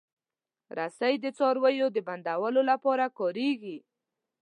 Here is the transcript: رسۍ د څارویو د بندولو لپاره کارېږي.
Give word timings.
رسۍ 0.77 1.13
د 1.23 1.25
څارویو 1.37 1.87
د 1.95 1.97
بندولو 2.07 2.61
لپاره 2.71 3.05
کارېږي. 3.19 3.77